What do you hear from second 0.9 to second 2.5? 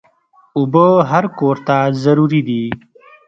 هر کور ته ضروري